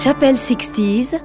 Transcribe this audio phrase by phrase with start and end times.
[0.00, 1.20] Chapelle 60s.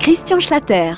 [0.00, 0.94] Christian Schlatter.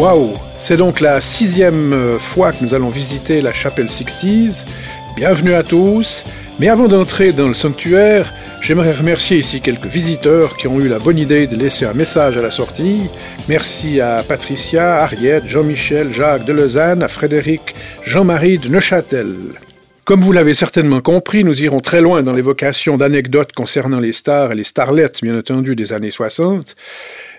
[0.00, 4.64] Waouh C'est donc la sixième euh, fois que nous allons visiter la chapelle 60s.
[5.14, 6.24] Bienvenue à tous.
[6.58, 8.32] Mais avant d'entrer dans le sanctuaire,
[8.66, 12.36] j'aimerais remercier ici quelques visiteurs qui ont eu la bonne idée de laisser un message
[12.36, 13.02] à la sortie.
[13.48, 19.36] Merci à Patricia, Ariette, Jean-Michel, Jacques de Lausanne, à Frédéric, Jean-Marie de Neuchâtel.
[20.04, 24.50] Comme vous l'avez certainement compris, nous irons très loin dans l'évocation d'anecdotes concernant les stars
[24.50, 26.74] et les starlettes, bien entendu, des années 60.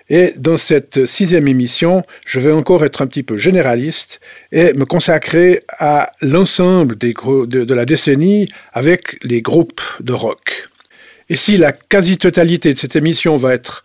[0.08, 4.20] Et dans cette sixième émission, je vais encore être un petit peu généraliste
[4.50, 10.70] et me consacrer à l'ensemble de, de la décennie avec les groupes de rock.
[11.30, 13.82] Et si la quasi-totalité de cette émission va être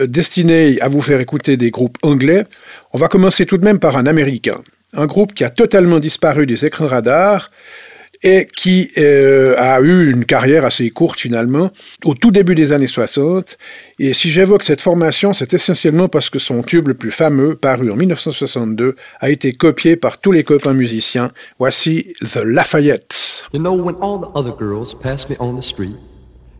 [0.00, 2.44] euh, destinée à vous faire écouter des groupes anglais,
[2.92, 4.62] on va commencer tout de même par un américain.
[4.94, 7.50] Un groupe qui a totalement disparu des écrans radars,
[8.22, 11.70] et qui euh, a eu une carrière assez courte finalement
[12.04, 13.58] au tout début des années 60.
[13.98, 17.90] Et si j'évoque cette formation, c'est essentiellement parce que son tube le plus fameux, paru
[17.90, 21.30] en 1962, a été copié par tous les copains musiciens.
[21.58, 23.44] Voici The Lafayette.
[23.52, 24.94] You know, when all the other girls
[25.28, 25.62] me on the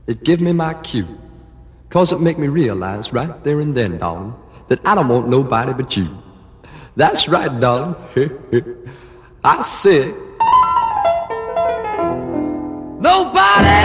[0.07, 1.07] it give me my cue.
[1.89, 4.35] Cause it make me realize right there and then, darling,
[4.69, 6.09] that I don't want nobody but you.
[6.97, 7.95] That's right, darling.
[9.45, 10.15] I said
[12.99, 13.83] Nobody,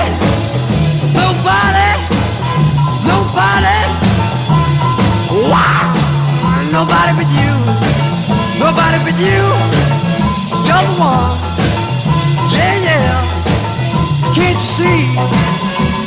[1.14, 1.89] nobody,
[3.05, 3.80] nobody.
[5.52, 5.94] Wow,
[6.72, 7.52] nobody but you,
[8.58, 9.42] nobody but you.
[10.66, 11.38] You're the one,
[12.55, 14.33] yeah, yeah.
[14.33, 15.61] Can't you see?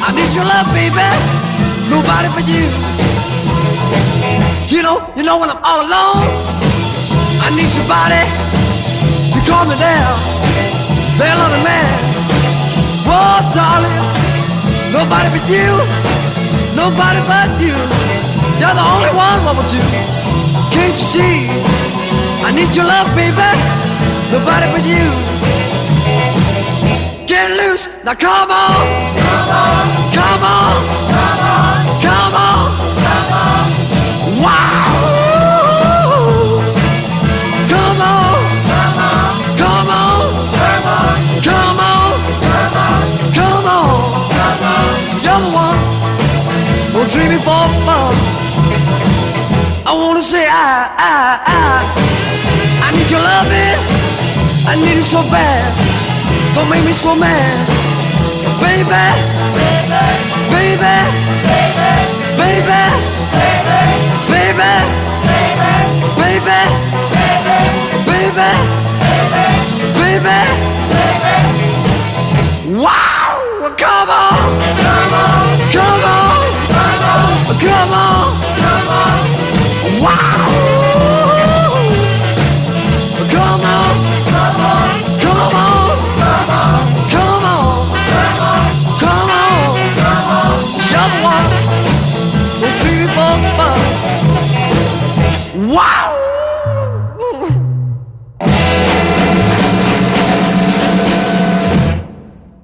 [0.05, 1.01] I need your love, baby.
[1.89, 2.69] Nobody but you.
[4.69, 6.29] You know, you know when I'm all alone,
[7.41, 8.21] I need somebody
[9.33, 10.13] to calm me down.
[11.17, 11.89] They're loving man.
[13.09, 14.05] Oh, darling,
[14.93, 15.73] nobody but you,
[16.77, 17.73] nobody but you.
[18.61, 19.85] You're the only one, what would you?
[20.69, 21.49] Can't you see?
[22.45, 23.51] I need your love, baby,
[24.33, 25.64] nobody but you.
[27.27, 28.87] Get loose, now come on,
[29.25, 30.77] come on, come on,
[31.15, 32.71] come on, come on,
[33.03, 34.43] come on.
[34.43, 35.25] Wow.
[47.05, 48.15] Don't treat me for fun.
[49.85, 51.85] I wanna say I, I, I,
[52.87, 54.05] I need your loving.
[54.67, 55.94] I need it so bad.
[56.55, 57.67] Don't make me so mad,
[58.61, 58.87] baby,
[60.51, 60.95] baby,
[62.39, 62.81] baby,
[64.29, 64.73] baby, baby,
[66.17, 66.61] baby,
[68.07, 68.51] baby,
[69.99, 70.39] baby.
[72.83, 76.35] Wow, come on, come on, come on.
[77.61, 80.84] Come on, come on, wow.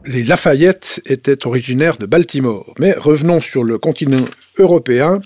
[0.05, 2.75] Les Lafayette étaient originaires de Baltimore.
[2.79, 4.27] Mais revenons sur le continent
[4.59, 5.21] européen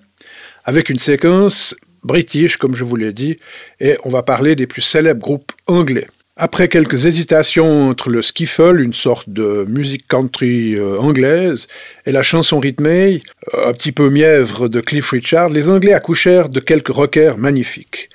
[0.64, 3.38] avec une séquence british, comme je vous l'ai dit,
[3.80, 6.06] et on va parler des plus célèbres groupes anglais.
[6.36, 11.68] Après quelques hésitations entre le skiffle, une sorte de musique country euh, anglaise,
[12.06, 13.22] et la chanson rythmée,
[13.54, 18.08] euh, un petit peu mièvre de Cliff Richard, les Anglais accouchèrent de quelques rockers magnifiques.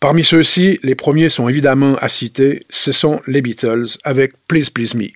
[0.00, 4.94] Parmi ceux-ci, les premiers sont évidemment à citer, ce sont les Beatles avec Please Please
[4.96, 5.08] Me.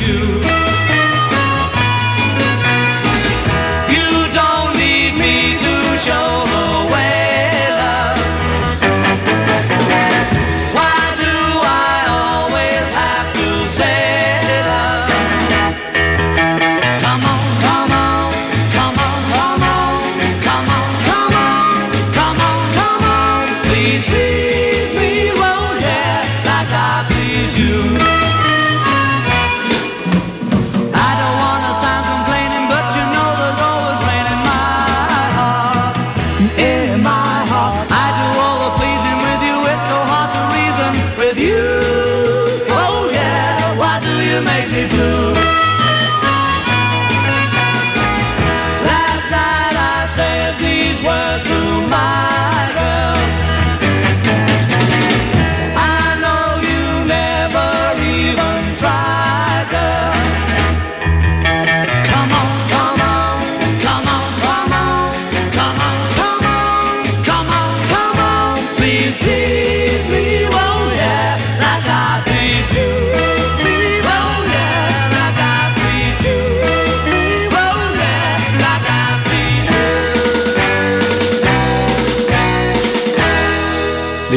[0.00, 0.31] do.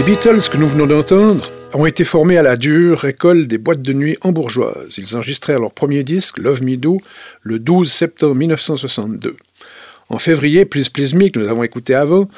[0.06, 3.92] Beatles que nous venons d'entendre ont été formés à la dure école des boîtes de
[3.92, 5.00] nuit hambourgeoises.
[5.00, 7.02] Ils enregistrèrent leur premier disque, Love Me Do,
[7.42, 9.36] le 12 septembre 1962.
[10.10, 12.30] En février, Please Please Me, que nous avons écouté avant,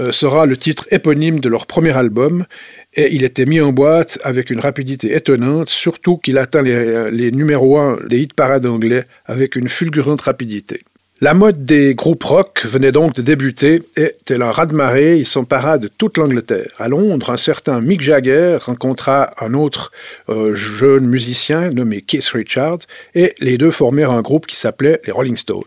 [0.00, 2.44] euh, sera le titre éponyme de leur premier album,
[2.92, 7.30] et il était mis en boîte avec une rapidité étonnante, surtout qu'il atteint les, les
[7.30, 10.82] numéros 1 des hit parades anglais avec une fulgurante rapidité.
[11.20, 15.76] La mode des groupes rock venait donc de débuter et, tel un raz-de-marée, il s'empara
[15.78, 16.70] de toute l'Angleterre.
[16.78, 19.90] À Londres, un certain Mick Jagger rencontra un autre
[20.28, 22.78] euh, jeune musicien nommé Keith Richards
[23.16, 25.64] et les deux formèrent un groupe qui s'appelait les Rolling Stones.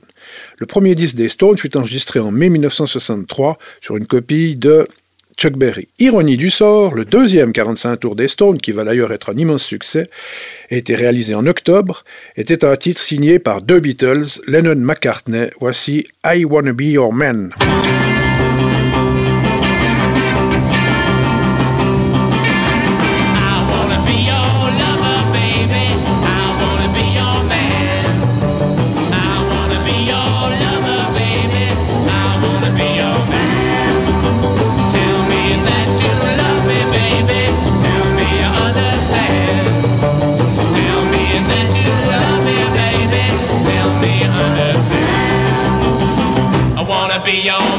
[0.57, 4.85] Le premier disque des Stones fut enregistré en mai 1963 sur une copie de
[5.41, 5.87] Chuck Berry.
[5.97, 9.63] Ironie du sort, le deuxième 45 tours des Stones, qui va d'ailleurs être un immense
[9.63, 10.07] succès,
[10.69, 12.03] a été réalisé en octobre,
[12.37, 15.47] était un titre signé par deux Beatles, Lennon McCartney.
[15.59, 17.55] Voici I Wanna Be Your Man.
[47.31, 47.70] be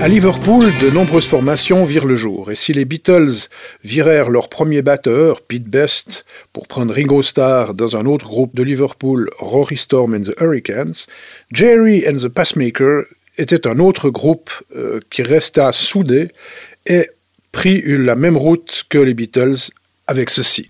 [0.00, 3.50] À Liverpool, de nombreuses formations virent le jour, et si les Beatles
[3.84, 8.62] virèrent leur premier batteur, Pete Best, pour prendre Ringo Starr dans un autre groupe de
[8.62, 11.06] Liverpool, Rory Storm and the Hurricanes,
[11.52, 13.02] Jerry and the Passmaker
[13.36, 16.28] était un autre groupe euh, qui resta soudé
[16.86, 17.10] et
[17.52, 19.68] prit la même route que les Beatles
[20.06, 20.66] avec ceci.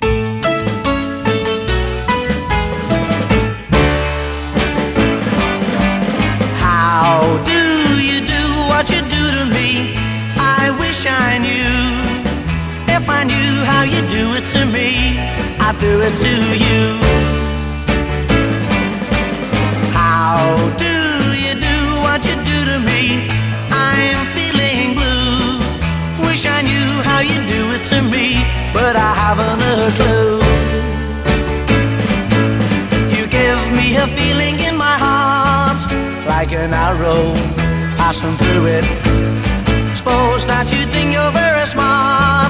[15.80, 16.34] Do it to
[16.66, 16.84] you.
[19.96, 20.38] How
[20.84, 20.94] do
[21.44, 23.28] you do what you do to me?
[23.72, 26.26] I'm feeling blue.
[26.26, 28.26] Wish I knew how you do it to me,
[28.74, 30.36] but I haven't a clue.
[33.16, 35.80] You give me a feeling in my heart,
[36.26, 37.32] like an arrow
[37.96, 38.84] passing through it.
[39.96, 42.49] Suppose that you think you're very smart,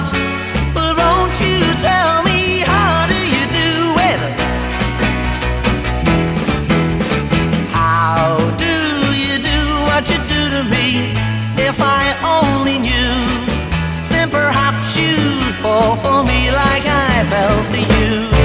[16.02, 17.80] for me like I fell for.
[18.00, 18.39] You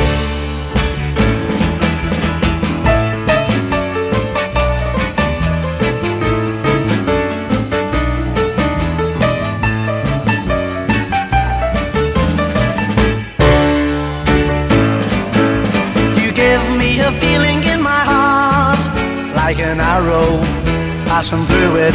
[21.25, 21.93] passing through it.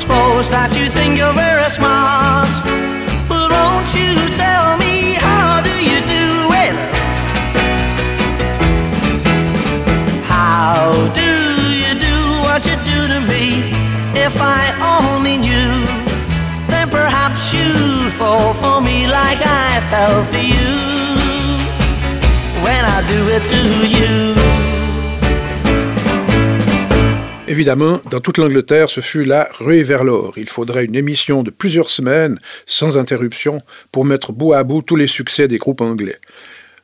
[0.00, 2.48] Suppose that you think you're very smart
[3.28, 6.28] but won't you tell me how do you do
[6.64, 6.76] it?
[10.24, 11.32] How do
[11.82, 13.68] you do what you do to me?
[14.16, 14.64] If I
[14.96, 15.84] only knew,
[16.72, 20.72] then perhaps you'd fall for me like I fell for you.
[22.64, 24.35] When I do it to you.
[27.56, 30.34] Évidemment, dans toute l'Angleterre, ce fut la ruée vers l'or.
[30.36, 34.94] Il faudrait une émission de plusieurs semaines, sans interruption, pour mettre bout à bout tous
[34.94, 36.18] les succès des groupes anglais.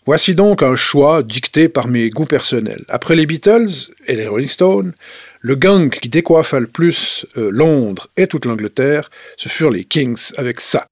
[0.07, 2.87] Voici donc un choix dicté par mes goûts personnels.
[2.88, 4.95] Après les Beatles et les Rolling Stones,
[5.41, 10.33] le gang qui décoiffa le plus euh, Londres et toute l'Angleterre, ce furent les Kings
[10.38, 10.87] avec ça.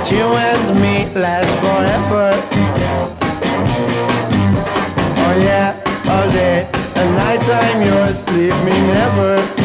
[0.00, 2.32] That you and me last forever.
[5.18, 5.76] Oh yeah,
[6.08, 9.59] all day and night I'm yours, leave me never.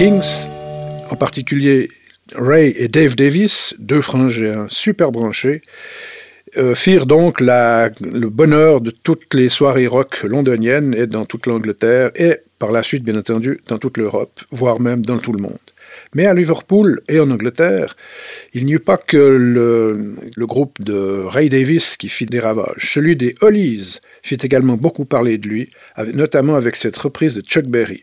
[0.00, 0.48] Kings,
[1.10, 1.90] en particulier
[2.34, 5.60] Ray et Dave Davis, deux frangins super branchés,
[6.56, 12.12] euh, firent donc le bonheur de toutes les soirées rock londoniennes et dans toute l'Angleterre
[12.14, 15.58] et par la suite, bien entendu, dans toute l'Europe, voire même dans tout le monde.
[16.14, 17.94] Mais à Liverpool et en Angleterre,
[18.54, 22.90] il n'y eut pas que le, le groupe de Ray Davis qui fit des ravages.
[22.90, 25.68] Celui des Hollies fit également beaucoup parler de lui,
[26.14, 28.02] notamment avec cette reprise de Chuck Berry.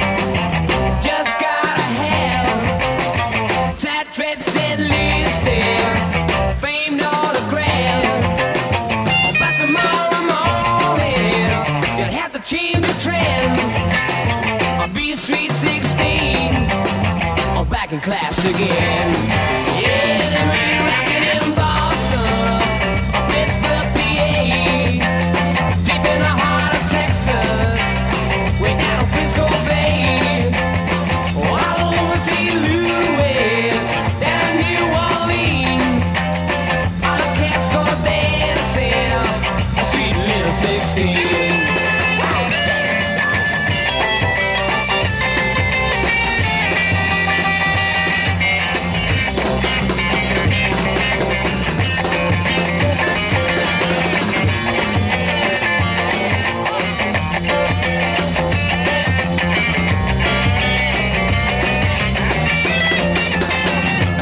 [18.01, 19.30] class again.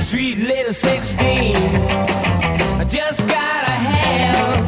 [0.10, 1.56] Sweet little 16.
[1.56, 4.68] I just gotta have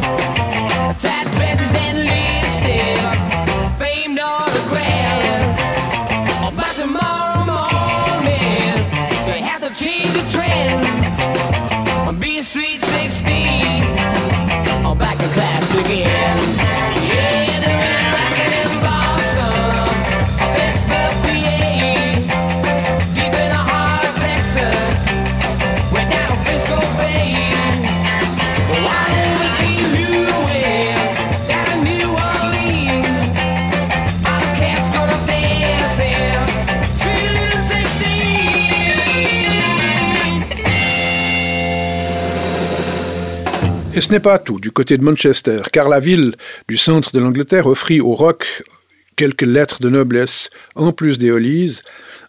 [1.02, 3.00] tight dresses and lipstick,
[3.80, 5.58] famed autograph.
[6.44, 8.86] Oh, by tomorrow morning,
[9.26, 12.20] they have to change the trend.
[12.20, 13.28] Be a sweet 16.
[14.86, 16.31] I'm back in class again.
[44.02, 46.34] Ce n'est pas tout du côté de Manchester, car la ville
[46.68, 48.64] du centre de l'Angleterre offrit au rock
[49.16, 51.82] quelques lettres de noblesse, en plus des Hollies,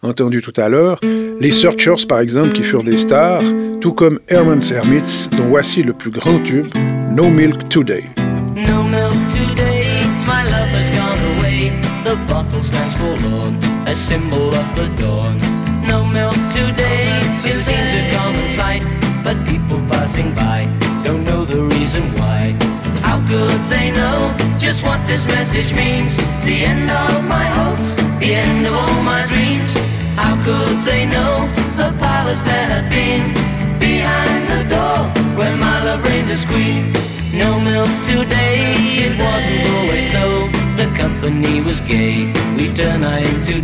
[0.02, 1.00] entendues tout à l'heure,
[1.40, 3.42] les Searchers par exemple qui furent des stars,
[3.80, 6.66] tout comme Herman's Hermits, dont voici le plus grand tube,
[7.10, 8.04] No Milk Today.
[8.54, 11.72] No milk today, my love has gone away.
[12.04, 15.38] The bottle stands forlorn, a symbol of the dawn.
[15.88, 18.82] No milk today, it seems a common sight,
[19.24, 20.81] but people passing by
[23.32, 26.18] Could they know just what this message means?
[26.44, 29.72] The end of my hopes, the end of all my dreams.
[30.20, 31.48] How could they know
[31.80, 33.32] the palace that had been
[33.80, 34.98] behind the door
[35.38, 36.92] where my love reigned as queen?
[37.32, 38.76] No milk today,
[39.06, 40.48] it wasn't always so.
[40.76, 43.62] The company was gay, we turn night into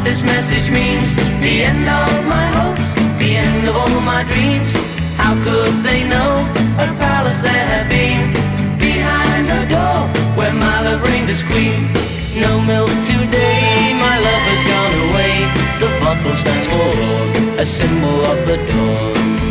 [0.00, 1.14] what this message means?
[1.40, 4.72] The end of my hopes, the end of all my dreams.
[5.16, 6.32] How could they know
[6.78, 8.32] a palace there had been
[8.78, 11.92] behind the door where my love reigned as queen?
[12.40, 15.34] No milk today, my love has gone away.
[15.82, 19.49] The bottle stands for a symbol of the dawn.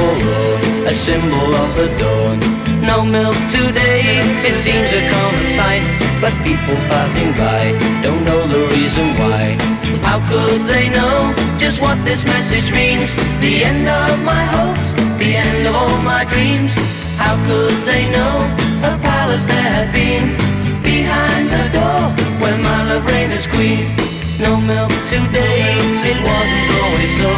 [0.00, 2.38] A symbol of the dawn.
[2.80, 5.82] No milk today, it seems a common sight.
[6.20, 9.58] But people passing by don't know the reason why.
[10.02, 13.14] How could they know just what this message means?
[13.40, 16.74] The end of my hopes, the end of all my dreams.
[17.16, 18.36] How could they know
[18.82, 20.36] a palace there had been
[20.82, 23.94] behind the door where my love reigns as queen?
[24.38, 25.74] No milk today,
[26.06, 27.30] it wasn't always so.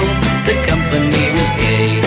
[0.45, 2.00] The company was gay,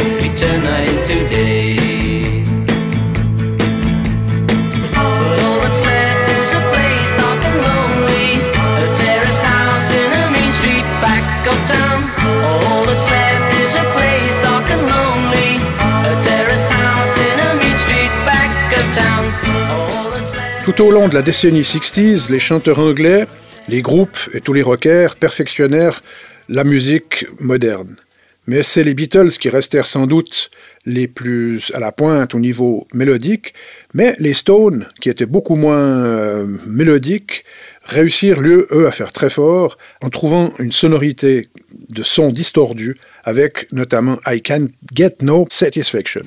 [20.63, 23.25] Tout au long de la décennie 60s, les chanteurs anglais,
[23.67, 26.01] les groupes et tous les rockers perfectionnèrent
[26.47, 27.97] la musique moderne.
[28.45, 30.51] Mais c'est les Beatles qui restèrent sans doute
[30.86, 33.53] les plus à la pointe au niveau mélodique,
[33.93, 37.45] mais les Stones, qui étaient beaucoup moins euh, mélodiques,
[37.86, 41.49] réussirent eux, eux à faire très fort en trouvant une sonorité
[41.89, 46.23] de son distordu avec notamment I Can't Get No Satisfaction.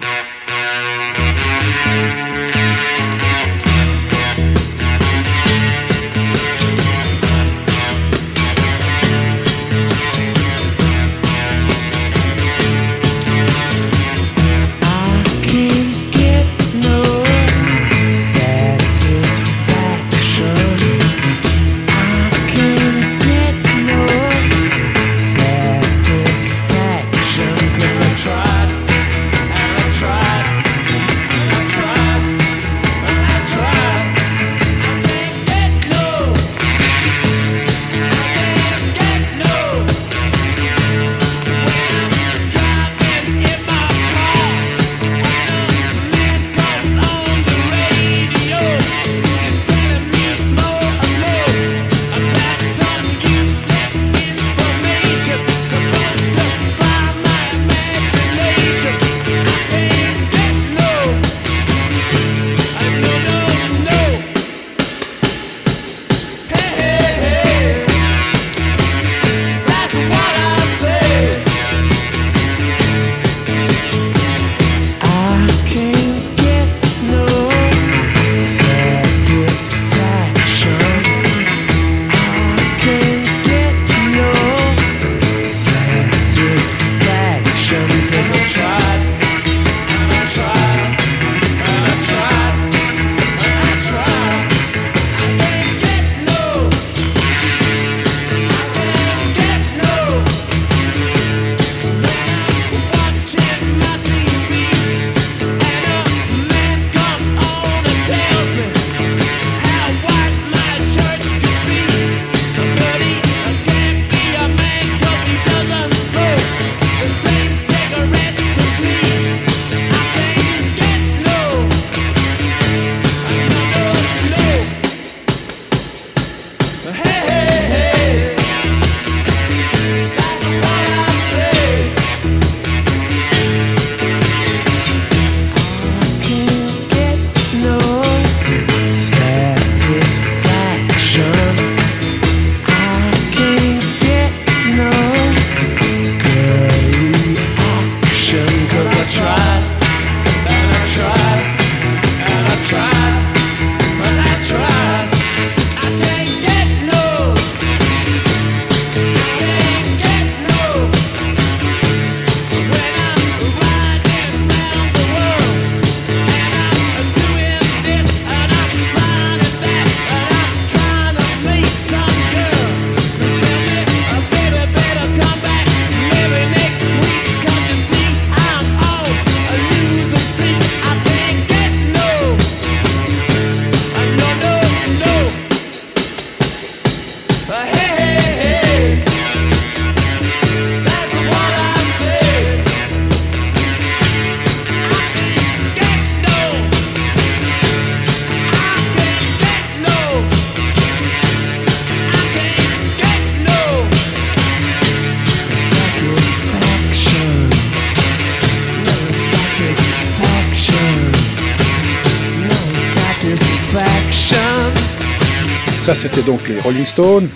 [215.86, 217.28] Ça, c'était donc les Rolling Stones.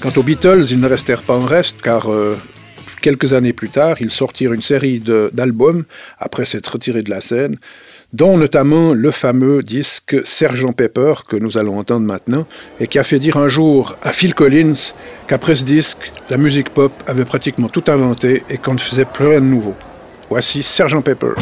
[0.00, 2.34] Quant aux Beatles, ils ne restèrent pas en reste, car euh,
[3.02, 5.00] quelques années plus tard, ils sortirent une série
[5.34, 5.84] d'albums
[6.18, 7.58] après s'être retirés de la scène,
[8.14, 12.46] dont notamment le fameux disque Sergent Pepper que nous allons entendre maintenant,
[12.80, 14.94] et qui a fait dire un jour à Phil Collins
[15.26, 19.26] qu'après ce disque, la musique pop avait pratiquement tout inventé et qu'on ne faisait plus
[19.26, 19.74] rien de nouveau.
[20.30, 21.34] Voici Sergent Pepper.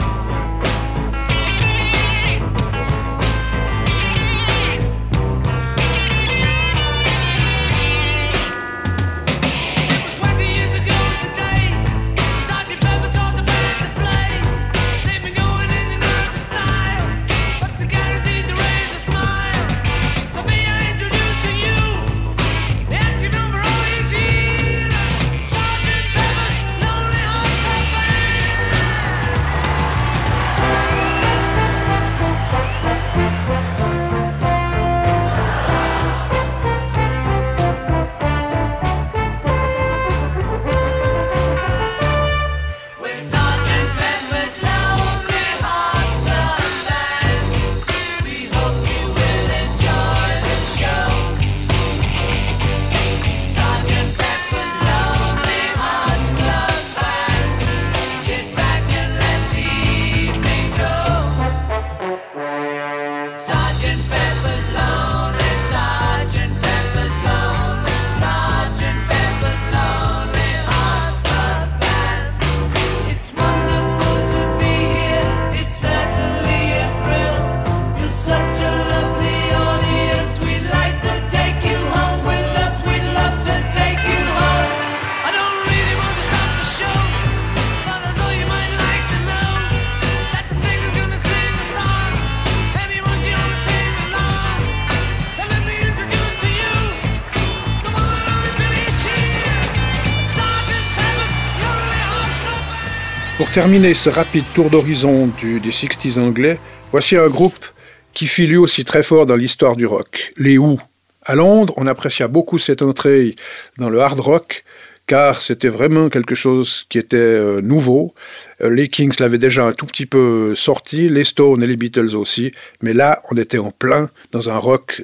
[103.59, 106.61] Terminer ce rapide tour d'horizon des 60s anglais,
[106.93, 107.67] voici un groupe
[108.13, 110.79] qui fit lui aussi très fort dans l'histoire du rock, les Who.
[111.25, 113.35] À Londres, on apprécia beaucoup cette entrée
[113.77, 114.63] dans le hard rock,
[115.09, 118.15] car c'était vraiment quelque chose qui était euh, nouveau.
[118.63, 122.15] Euh, les Kings l'avaient déjà un tout petit peu sorti, les Stones et les Beatles
[122.15, 125.03] aussi, mais là, on était en plein dans un rock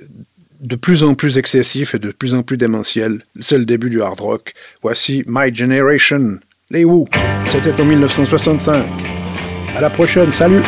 [0.61, 3.25] de plus en plus excessif et de plus en plus démentiel.
[3.41, 4.55] C'est le début du hard rock.
[4.81, 6.39] Voici My Generation,
[6.75, 7.07] les Who.
[7.47, 8.85] C'était en 1965.
[9.77, 10.63] À la prochaine, salut.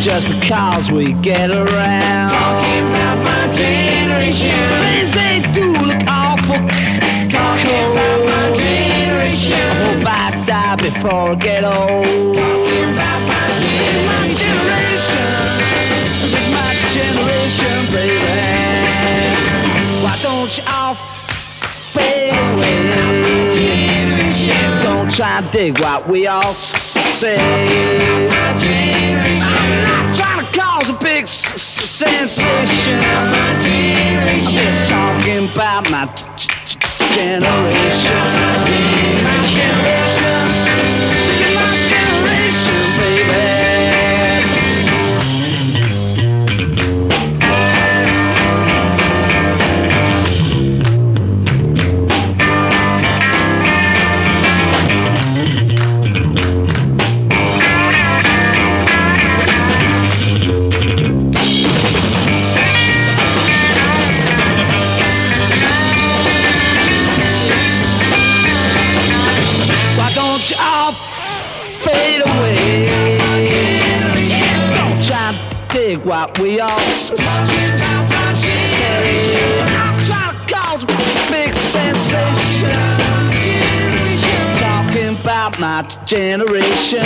[0.00, 2.30] Just because we get around.
[2.30, 4.50] Talking about my generation.
[4.82, 6.58] Things they do look awful.
[7.30, 9.54] Talking about my generation.
[9.54, 12.34] I hope I die before I get old.
[12.34, 13.31] Talking about my
[21.92, 22.72] fade away?
[24.82, 27.36] Don't try to dig what we all say.
[27.38, 28.28] I'm
[29.84, 32.98] not trying to cause a big sensation.
[32.98, 36.06] I'm just talking about my
[37.14, 38.42] generation.
[76.62, 77.88] your sensation.
[80.06, 80.78] Talk about
[81.30, 82.68] big sensation.
[84.22, 84.60] Just
[85.58, 87.02] my generation.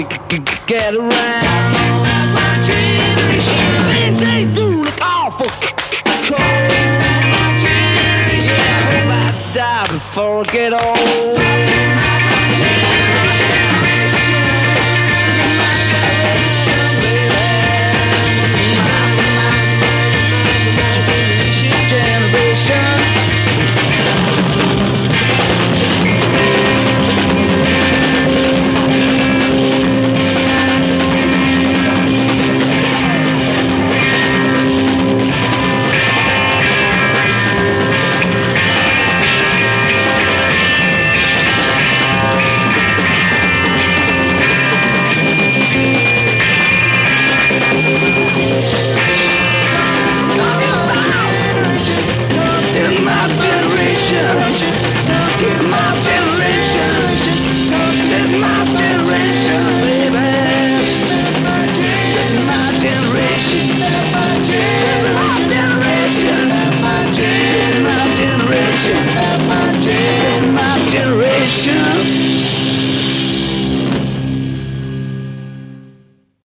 [0.00, 0.06] We
[0.66, 1.10] get around.
[2.32, 4.16] My generation.
[4.16, 5.50] They do look awful
[6.26, 6.40] cold.
[7.34, 8.56] My generation.
[8.88, 10.99] Hope I die before I get old.